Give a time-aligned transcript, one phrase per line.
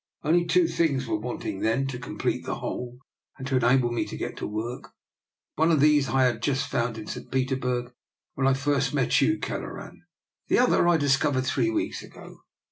[0.23, 2.97] Only two things were wanting then to complete the whole
[3.37, 4.93] and to enable me to get to work.
[5.57, 7.29] One of these I had just found in St.
[7.29, 7.93] Petersburg
[8.33, 10.01] when I first met you, Kelleran;
[10.47, 12.37] the other I discovered three weeks ago.